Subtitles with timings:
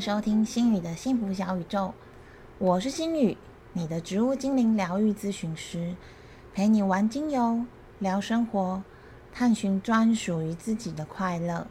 [0.00, 1.92] 收听心宇的幸福小宇宙，
[2.56, 3.36] 我是心宇，
[3.74, 5.94] 你的植物精灵疗愈咨询师，
[6.54, 7.66] 陪你玩精油，
[7.98, 8.82] 聊生活，
[9.30, 11.66] 探寻专属于自己的快乐。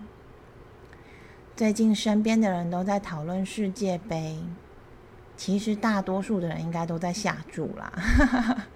[1.56, 4.38] 最近身边的人都在讨论世界杯，
[5.36, 7.92] 其实大多数的人应该都在下注啦。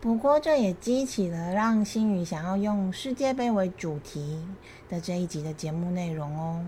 [0.00, 4.42] 不过，这也激起了让心宇想要用世界杯为主题
[4.88, 6.64] 的这一集的节目内容哦。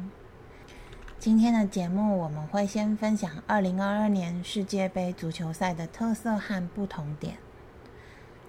[1.21, 7.37] 今天的节目我们会先分享二零二二年世界杯足球赛的特色和不同点，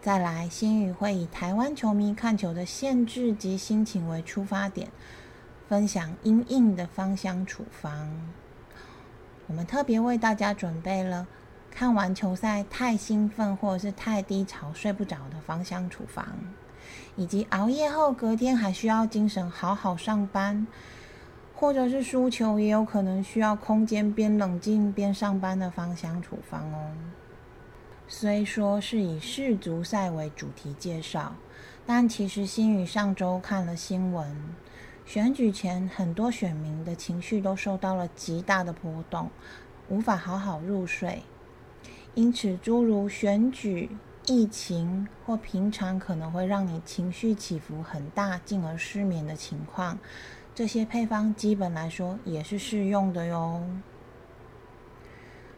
[0.02, 4.88] 再来新宇会以台湾球迷看球的限制及心情为出发点，
[5.68, 8.10] 分享阴硬的芳香处方。
[9.48, 11.28] 我们特别为大家准备了。
[11.70, 16.26] 看完球赛太兴奋或者是太低潮睡不着的芳香处方，
[17.18, 20.66] 以及熬夜后隔天还需要精神好好上班，
[21.62, 26.90] 或者是输球也有可能需要空间边冷静边上班的芳香处方哦。
[28.08, 31.36] 虽说是以世足赛为主题介绍，
[31.86, 34.36] 但其实新宇上周看了新闻，
[35.06, 39.30] 选举前很多选民的情绪都受到了极大的波动，
[39.88, 41.22] 无法好好入睡。
[42.16, 50.00] 因此，诸如选举、疫情或平常可能会让你情绪起伏很大，进而失眠的情况，
[50.54, 53.62] 这些配方基本来说也是适用的哟。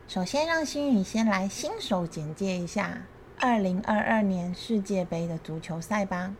[0.07, 3.03] 首先，让心宇先来新手简介一下
[3.39, 6.35] 二零二二年世界杯的足球赛吧。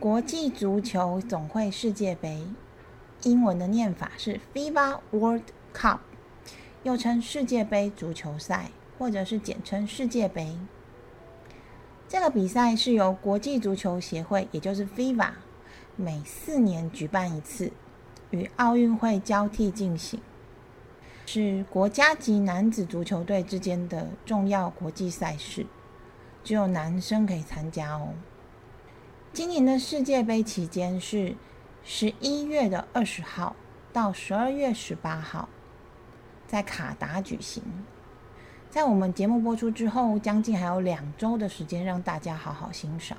[0.00, 2.46] 国际足球总会世界杯，
[3.24, 5.42] 英文的念法是 FIBA World
[5.74, 5.98] Cup。
[6.84, 10.56] 又称世界杯足球赛，或者是简称世界杯。
[12.08, 15.32] 这个比赛是由国际足球协会，也就是 FIBA，
[16.00, 17.72] 每四年举办一次，
[18.30, 20.20] 与奥运会交替进行，
[21.26, 25.66] 是国家级男子足球队之间的重要国际赛事，
[26.44, 28.14] 只有男生可以参加哦。
[29.32, 31.34] 今年的世界杯期间是
[31.82, 33.56] 十一月的二十号
[33.92, 35.48] 到十二月十八号。
[36.46, 37.60] 在卡达举行，
[38.70, 43.18] 在我们节目播出之后，将近还有两周的时间让大家好好欣赏。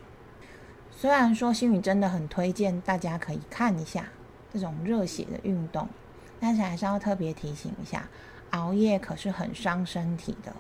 [1.02, 4.10] 虽然说星宇真的很推荐大家可以看一下
[4.52, 5.88] 这种热血的运动，
[6.42, 8.10] 但是还是要特别提醒一下，
[8.50, 10.54] 熬夜可是很伤身体的。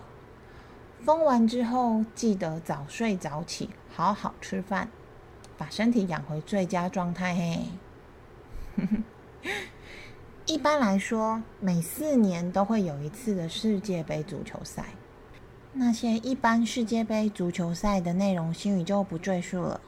[1.03, 4.87] 封完之后，记得早睡早起，好好吃饭，
[5.57, 7.65] 把身体养回最佳状态嘿。
[10.45, 14.85] 一般来说，每四年都会有一次的世界杯足球赛。
[15.73, 19.81] 那些一般世界杯足球赛的内容，新宇就不赘述了。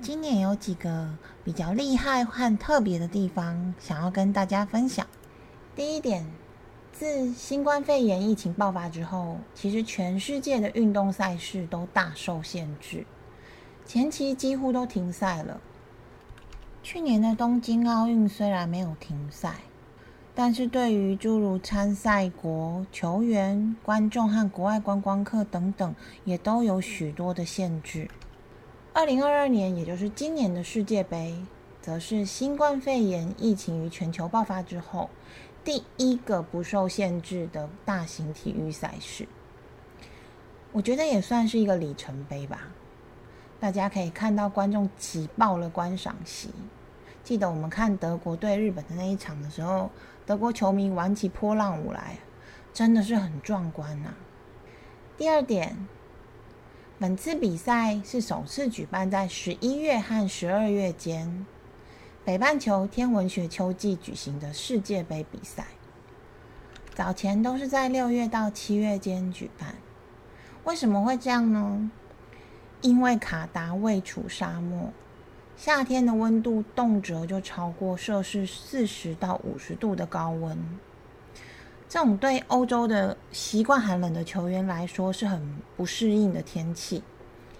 [0.00, 1.08] 今年有几个
[1.44, 5.06] 比较厉害和特别的地方，想要跟大家分享。
[5.74, 6.24] 第一点，
[6.92, 13.04] 自新冠肺炎疫情爆发之后，其实全世界的运动赛事都大受限制，
[13.84, 15.60] 前期几乎都停赛了。
[16.82, 19.54] 去年的东京奥运虽然没有停赛。
[20.34, 25.92] 但是对于诸如参赛国、球员、观众和国外观光客等等，
[26.24, 28.08] 也都有许多的限制。
[28.98, 31.36] 二零二二年，也就是今年的世界杯，
[31.80, 35.08] 则是新冠肺炎疫情于全球爆发之后，
[35.62, 39.28] 第一个不受限制的大型体育赛事。
[40.72, 42.70] 我觉得也算是一个里程碑吧。
[43.60, 46.50] 大家可以看到观众挤爆了观赏席。
[47.22, 49.88] 记得我们看德国对日本的那一场的时候。
[50.26, 52.18] 德国球迷玩起波浪舞来，
[52.74, 54.12] 真的是很壮观呐。
[55.16, 55.86] 第二点，
[57.00, 61.46] 本次比赛是首次举办在十一月和十二月间，
[62.24, 65.68] 北半球天文学秋季举行的世界杯比赛。
[66.96, 69.76] 早前都是在六月到七月间举办。
[70.64, 71.88] 为什么会这样呢？
[72.80, 74.92] 因为卡达位处沙漠。
[75.56, 80.58] 夏天的温度动辄就超过摄氏四十到五十度的高温，
[81.88, 85.42] 这种对欧洲的习惯寒冷的球员来说是很
[85.76, 87.02] 不适应的天气。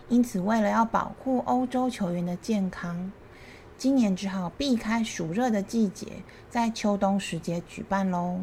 [0.09, 3.11] 因此，为了要保护欧洲球员的健康，
[3.77, 6.07] 今年只好避开暑热的季节，
[6.51, 8.39] 在秋冬时节举办喽。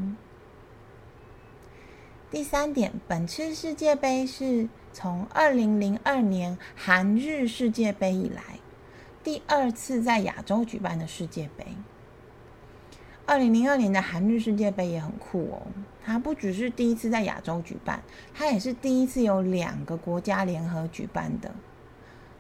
[2.32, 8.42] 第三点，本次世界杯是从二零零二年韩日世界杯以来。
[9.24, 11.66] 第二次在亚洲举办的世界杯，
[13.26, 15.62] 二零零二年的韩日世界杯也很酷哦。
[16.04, 18.00] 它不只是第一次在亚洲举办，
[18.34, 21.52] 它也是第一次有两个国家联合举办的。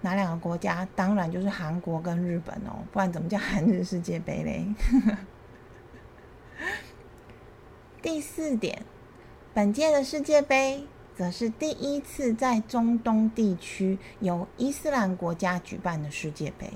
[0.01, 0.87] 哪两个国家？
[0.95, 4.67] 当然就是韩国跟日本哦，不然怎么叫韩日世界杯嘞？
[8.03, 8.83] 第四点，
[9.51, 10.85] 本届的世界杯
[11.15, 16.71] 则是第一次在中东地区由伊斯兰国家举办的世界杯。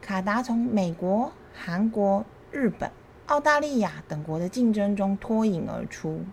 [0.00, 2.90] 卡达从美国、韩国、日本、
[3.26, 6.24] 澳大利亚等国的竞争中脱颖而出。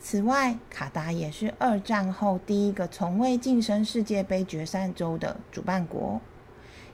[0.00, 6.20] 此外，卡达也是二战后第一个从未晋升世界杯决赛周的主办国。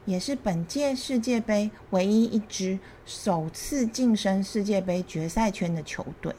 [0.04, 6.34] 也是本届世界杯唯一一支首次晋升世界杯决赛圈的球队。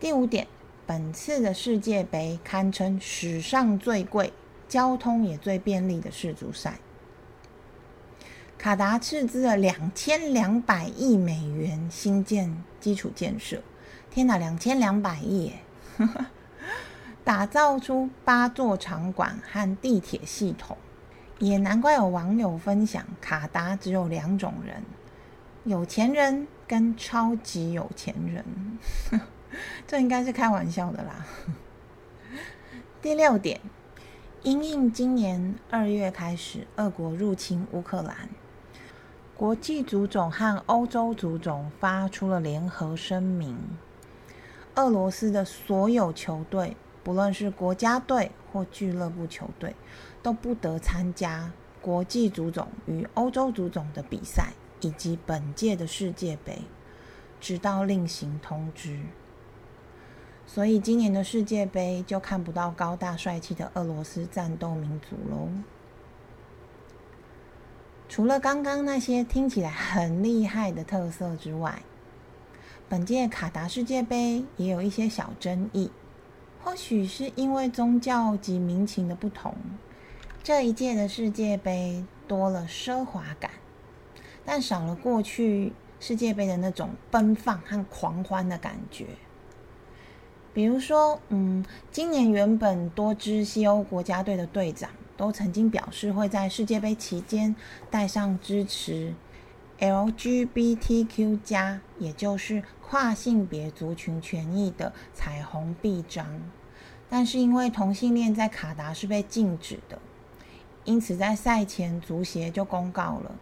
[0.00, 0.46] 第五点，
[0.86, 4.32] 本次的世界杯堪称史上最贵、
[4.66, 6.78] 交通也最便利的世足赛。
[8.62, 13.60] 卡达斥资了两千两百亿美元新建基础建设，
[14.08, 15.52] 天哪，两千两百亿！
[17.24, 20.76] 打造出八座场馆和地铁系统。
[21.40, 24.80] 也难怪有网友分享，卡达只有两种人：
[25.64, 28.44] 有钱人跟超级有钱人。
[29.88, 31.26] 这应该是开玩笑的啦。
[33.02, 33.60] 第六点，
[34.44, 38.28] 因应今年二月开始，俄国入侵乌克兰，
[39.42, 43.58] 国际足总和欧洲足总发出了联合声明：
[44.76, 49.74] 俄罗斯的所有球队，不论是国家队或俱乐部球队。
[50.22, 51.50] 都不得参加
[51.80, 56.62] 国际足总与欧洲足总的比赛，以及本届的世界杯，
[57.40, 59.00] 直到另行通知。
[60.46, 65.48] 所以今年的世界杯就看不到高大帅气的俄罗斯战斗民族喽。
[68.12, 71.82] 除了刚刚那些听起来很厉害的特色之外，
[72.86, 75.90] 本届卡达世界杯也有一些小争议，
[76.62, 79.56] 或许是因为宗教及民情的不同。
[80.42, 83.50] 这一届的世界杯多了奢华感，
[84.44, 89.06] 但少了过去世界杯的那种奔放和狂欢的感觉。
[90.52, 97.54] 比如说，嗯，今年原本多支西欧国家队的队长都曾经表示会在世界杯期间
[97.90, 99.14] 带上支持
[99.78, 106.40] LGBTQ 加，也就是跨性别族群权益的彩虹臂章，
[107.08, 109.98] 但是因为同性恋在卡达是被禁止的。
[110.84, 113.36] 因此，在赛前，足协就公告了：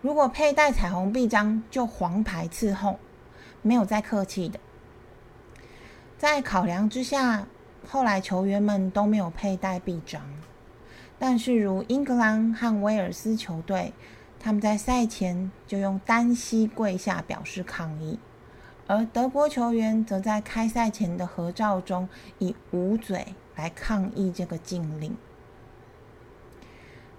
[0.00, 2.98] 如果佩戴彩虹臂章，就黄牌伺候，
[3.62, 4.60] 没有再客气的。
[6.16, 7.46] 在考量之下，
[7.88, 10.22] 后来球员们都没有佩戴臂章。
[11.18, 13.92] 但是，如英格兰和威尔斯球队，
[14.38, 18.18] 他们在赛前就用单膝跪下表示抗议；
[18.86, 22.08] 而德国球员则在开赛前的合照中
[22.38, 25.16] 以捂嘴来抗议这个禁令。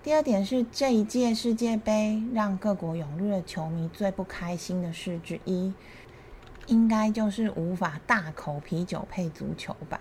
[0.04, 5.74] 第二点是这一届世界杯让各国涌入的球迷最不开心的事之一，
[6.68, 10.00] 应该就是无法大口啤酒配足球吧。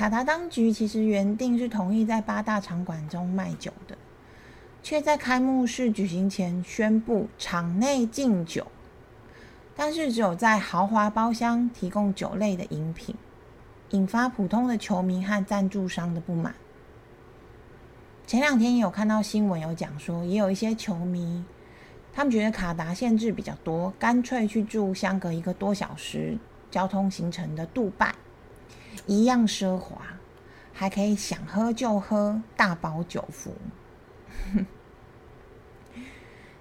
[0.00, 3.98] 卡达当局其实原定是同意在八大场馆中卖酒的，
[4.82, 8.66] 却在开幕式举行前宣布场内禁酒，
[9.76, 13.14] 但是只有在豪华包厢提供酒类的饮品，
[13.90, 16.54] 引发普通的球迷和赞助商的不满。
[18.26, 21.44] 前两天也有看到新闻，有讲说，也有一些球迷，
[22.10, 26.38] 他们觉得卡达限制比较多，干脆去住相隔一个多小时
[26.70, 28.14] 交通行程的杜拜，
[29.06, 30.00] 一样奢华，
[30.72, 33.54] 还可以想喝就喝，大饱酒福。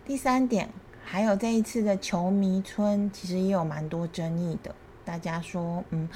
[0.06, 0.70] 第三点，
[1.04, 4.74] 还有这一次的球迷村，其实也有蛮多争议的。
[5.06, 6.10] 大家说，嗯，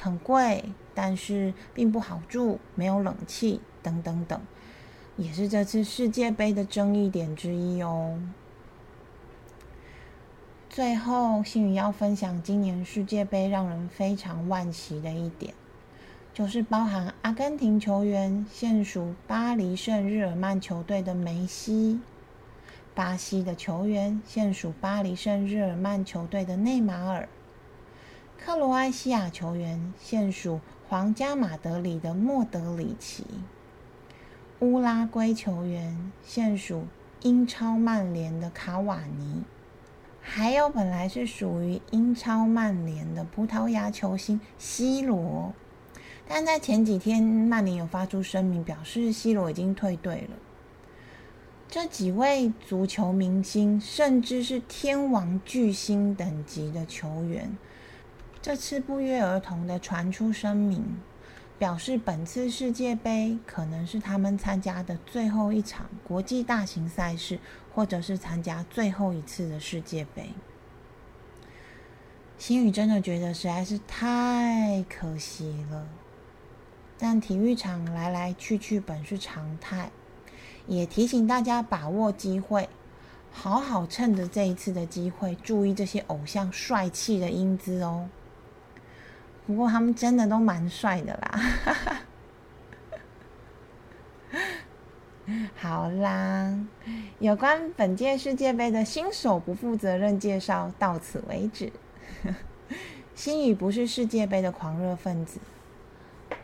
[0.00, 0.64] 很贵，
[0.94, 4.40] 但是并不好住，没有冷气，等等等。
[5.16, 8.20] 也是这次世界杯的争议点之一哦。
[10.68, 15.54] 最后，新宇要分享今年世界杯让人非常惋惜的一点，
[16.36, 21.98] 就是包含阿根廷球员现属巴黎圣日耳曼球队的梅西，
[22.94, 27.26] 巴西的球员现属巴黎圣日耳曼球队的内马尔，
[28.38, 33.24] 克罗埃西亚球员现属皇家马德里的莫德里奇。
[34.60, 36.84] 乌拉圭球员现属
[37.22, 39.42] 英超曼联的卡瓦尼，
[40.20, 45.54] 还有本来是属于英超曼联的葡萄牙球星 C 罗，
[46.28, 50.36] 但在前几天曼联有发出声明，表示 C 罗已经退队了。
[51.68, 57.56] 这几位足球明星，甚至是天王巨星等级的球员，
[58.42, 60.84] 这次不约而同的传出声明。
[61.58, 67.38] 表示本次世界杯可能是他们参加的最后一场国际大型赛事，
[67.74, 70.28] 或者是参加最后一次的世界杯。
[72.36, 75.86] 心宇真的觉得实在是太可惜了。
[76.98, 79.90] 但体育场来来去去本是常态，
[80.66, 82.68] 也提醒大家把握机会，
[83.30, 88.08] 好好趁着这一次的机会，注意这些偶像帅气的英姿哦。
[89.46, 91.40] 不过他们真的都蛮帅的啦。
[95.56, 96.58] 好啦，
[97.18, 101.72] 有关本届世界杯的新手不负责任介绍到此为止。
[103.14, 105.38] 新宇不是世界杯的狂热分子。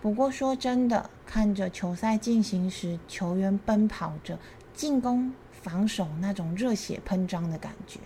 [0.03, 4.37] 不过说真的，看着球赛进行时，球员奔跑着
[4.75, 8.01] 进攻、防守那种热血喷张的感觉，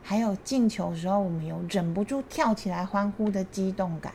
[0.00, 4.14] 还有进球时候我们有忍不住跳起来欢呼的激动感，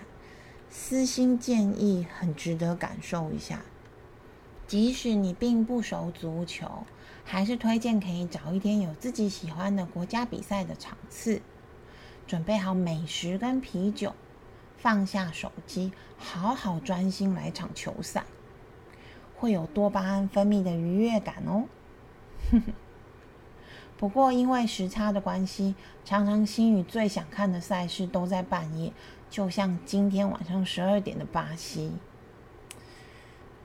[0.69, 3.59] 私心建议很值得感受一下。
[4.65, 6.85] 即使你并不熟足球，
[7.25, 11.41] 还是推荐可以找一天有自己喜欢的国家比赛的场次，
[12.25, 14.13] 准备好美食跟啤酒。
[14.77, 18.23] 放下手机，好好专心来场球赛，
[19.35, 21.65] 会有多巴胺分泌的愉悦感哦。
[23.97, 28.91] 不过因为时差的关系，常常心宇最想看的赛事都在半夜，
[29.29, 31.93] 就像今天晚上十二点的巴西。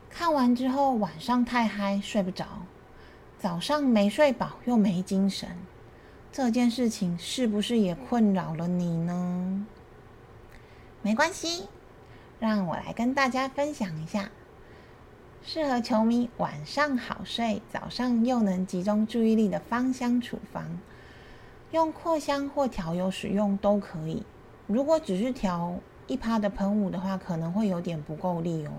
[0.08, 2.46] 看完之后晚上太嗨睡不着，
[3.38, 5.56] 早上没睡饱又没精神，
[6.30, 9.66] 这件事情是不是也困扰了你呢？
[11.02, 11.66] 没关系，
[12.38, 14.30] 让我来跟大家分享一下
[15.42, 20.78] 适合球迷晚上好睡、早上又能集中注意力的芳香处方。
[21.70, 24.24] 用扩香或调油使用都可以。
[24.66, 28.72] 如果只是调一趴的喷雾的话，可能会有点不够力哦。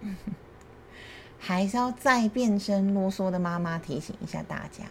[1.38, 4.84] 还是要再变身啰嗦的妈妈提醒一下大家：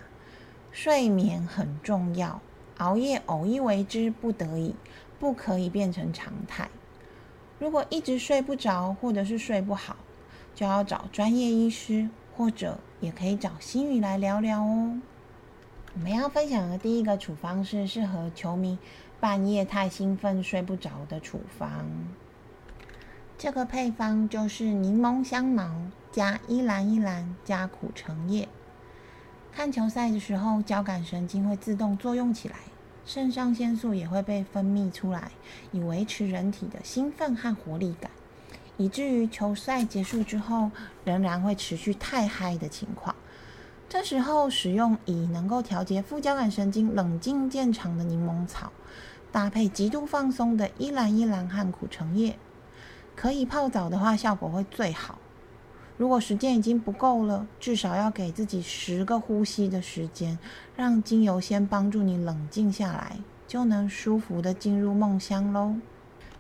[0.71, 2.41] 睡眠很重要，
[2.77, 4.75] 熬夜偶一为之，不得已。
[5.21, 6.67] 不可以变成常态。
[7.59, 9.95] 如果一直睡不着，或者是睡不好，
[10.55, 14.99] 就要找专业医师，或者也可以找心宇来聊聊哦。
[15.93, 18.79] 我们要分享的第一个处方是适合球迷
[19.19, 21.85] 半夜太兴奋睡不着的处方。
[23.37, 25.69] 这个配方就是柠檬香茅
[26.11, 28.49] 加依兰依兰加苦橙叶。
[29.51, 32.55] 看球赛的时候，交感神经会自动作用起来。
[33.05, 35.31] 肾上腺素也会被分泌出来，
[35.71, 38.11] 以维持人体的兴奋和活力感，
[38.77, 40.71] 以至于球赛结束之后
[41.03, 43.15] 仍然会持续太嗨的情况。
[43.89, 48.71] 这时候使用以能够调节副交感神经冷静渐长的柠檬草，
[49.31, 52.37] 搭配极度放松的依兰依兰和苦橙叶，
[53.15, 55.17] 可以泡澡的话效果会最好。
[56.01, 60.39] 如果时间已经不够了，至少要给自己十个呼吸的时间，
[60.75, 63.17] 让精油先帮助你冷静下来，
[63.47, 65.75] 就能舒服的进入梦乡喽。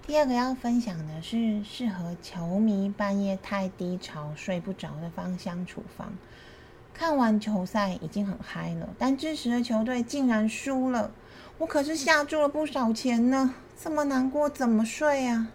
[0.07, 6.11] 第二个要分享的是适合球迷半夜太低潮睡不着的芳香处方。
[6.91, 11.11] 看完球赛已经很嗨了，但支持的球队竟然输了，
[11.59, 15.49] 我可是下注了不少钱呢，这么难过怎么睡啊？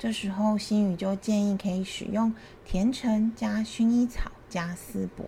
[0.00, 2.32] 这时候，心宇就建议可以使用
[2.70, 5.24] 甜橙加薰衣草加丝柏。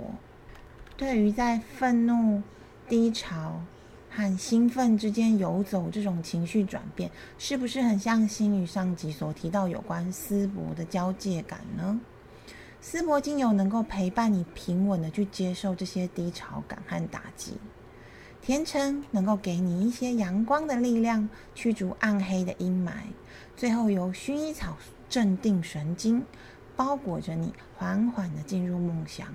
[0.95, 2.43] 对于在愤怒、
[2.87, 3.59] 低潮
[4.11, 11.99] 和兴奋之间游走这种情绪转变，是不是很像心宇上集所提到有关丝柏的交界感呢？
[12.79, 17.55] 丝柏精油能够陪伴你平稳的去接受这些低潮感和打击，
[18.43, 22.93] 甜橙能够给你一些阳光的力量，驱逐暗黑的阴霾。
[23.57, 24.77] 最后由薰衣草
[25.09, 26.23] 镇定神经，
[26.81, 29.29] 包裹着你，缓缓的进入梦乡。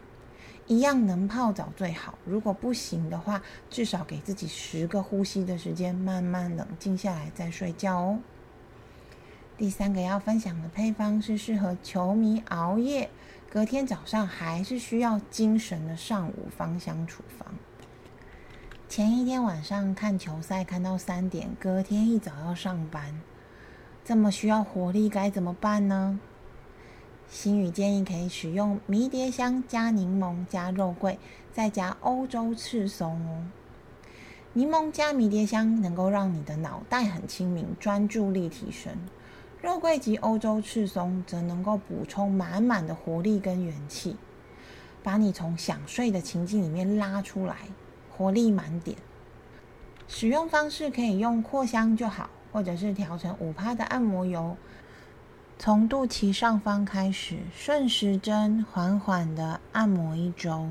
[0.66, 8.20] 一样能泡澡最好，如果不行的话，至少给自己十个呼吸的时间，慢慢冷静下来再睡觉哦。
[9.60, 13.12] 第三个要分享的配方是适合球迷熬夜，
[13.48, 17.54] 隔天早上还是需要精神的上午芳香处方。
[18.90, 23.22] 前一天晚上看球赛看到三点，隔天一早要上班。
[24.04, 26.20] 这么需要活力该怎么办呢？
[27.30, 31.18] 心宇建议可以使用迷迭香加柠檬加肉桂，
[31.52, 33.44] 再加欧洲赤松哦。
[34.54, 38.94] 柠檬加迷迭香能够让你的脑袋很清明，专注力提升；
[39.62, 44.16] 肉桂及欧洲赤松则能够补充满满的活力跟元气，
[45.04, 47.56] 把你从想睡的情境里面拉出来，
[48.16, 48.98] 活力满点。
[50.08, 52.30] 使用方式可以用扩香就好。
[52.54, 54.56] 或者是调成五趴的按摩油，
[55.58, 60.68] 从肚脐上方开始，顺时针缓缓的按摩一周。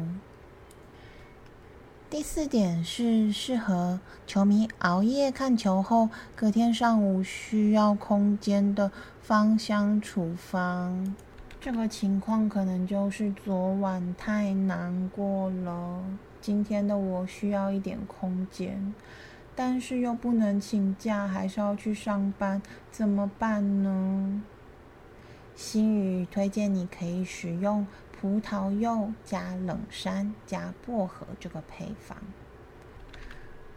[2.11, 11.17] 第四点是适合球迷熬夜看球后，隔天上午需要空间的芳香处方。
[11.61, 16.05] 这个情况可能就是昨晚太难过了，
[16.41, 18.95] 今天的我需要一点空间，
[19.57, 22.63] 但是又不能请假，还是要去上班，
[22.93, 24.43] 怎么办呢？
[25.55, 27.87] 新宇推荐你可以使用。
[28.21, 32.17] 葡萄柚加冷杉加薄荷这个配方，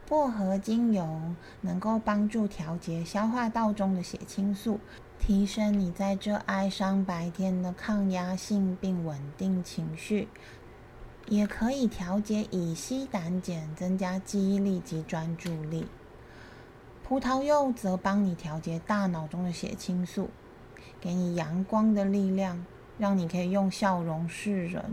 [0.08, 4.80] 薄荷精油能够帮助调节消化道中的血清素，
[5.20, 10.30] 提升你在这哀伤白天的抗压性，并稳定情绪。
[11.28, 15.88] 也可以调节乙烯胆碱，增加记忆力及专注力。
[17.04, 20.30] 葡萄柚则帮你调节大脑中的血清素，
[21.01, 22.66] 给你阳光的力量。
[23.00, 24.84] 让你可以用笑容示人。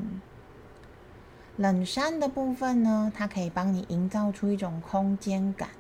[1.57, 5.71] 冷杉的部分呢，它可以帮你营造出一种空间感，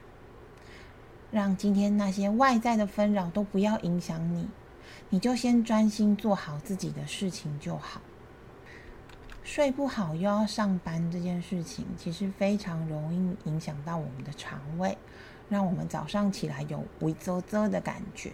[1.31, 4.49] 让今天那些外在的纷扰都不要影响你，
[5.11, 8.01] 你就先专心做好自己的事情就好。
[9.43, 14.97] 睡不好又要上班这件事情，其实非常容易影响到我们的肠胃，
[15.51, 18.33] 让我们早上起来有胃啧啧的感觉。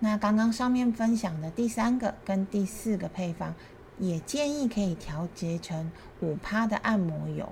[0.00, 3.54] 那刚刚上面分享的第三个跟第四个配方，
[3.98, 5.90] 也建议可以调节成
[6.20, 7.50] 五趴的按摩油，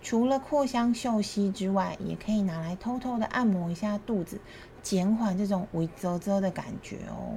[0.00, 4.40] 除了扩香嗅吸之外，也可以拿来偷偷的按摩一下肚子，
[4.82, 7.36] 减缓这种胃啧啧的感觉哦。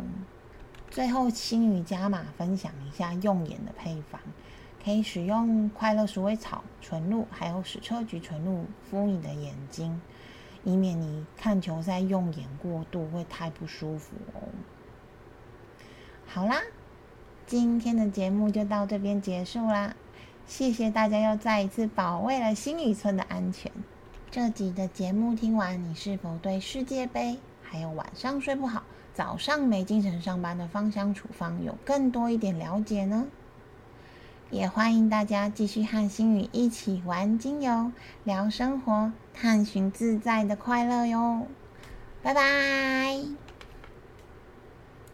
[0.90, 4.22] 最后，星宇加码分享一下用眼的配方，
[4.82, 10.00] 可以使用快乐鼠尾草纯露，还有矢车菊纯露敷你的眼睛。
[10.68, 14.42] 以免你看球赛用眼过度会太不舒服哦。
[16.26, 16.58] 好啦，
[17.46, 19.96] 今天的节目就到这边结束啦，
[20.46, 23.72] 谢谢大家又再一次保卫了新宇村的安全。
[24.30, 33.28] 这集的节目听完，你是否对世界杯还有晚上睡不好、早上没精神上班的芳香处方有更多一点了解呢？
[34.50, 37.94] 也欢迎大家继续和星宇一起玩精油、
[38.26, 41.46] 聊生活、探寻自在的快乐哟！
[42.24, 43.47] 拜拜。